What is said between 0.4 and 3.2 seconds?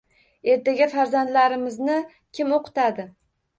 Ertaga farzandlarimizni kim o‘qitadi?